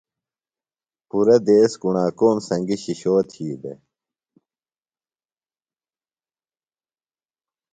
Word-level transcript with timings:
پُرہ 1.09 1.37
دیس 1.45 1.71
کُݨاکوم 1.81 2.37
سنگیۡ 2.47 2.81
شِشو 2.83 3.15
تھی 3.29 3.47
دےۡ۔ 3.61 3.79